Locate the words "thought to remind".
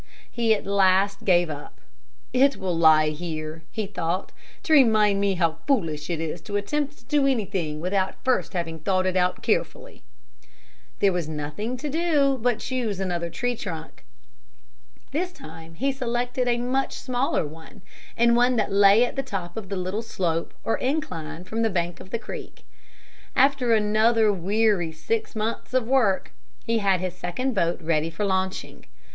3.85-5.21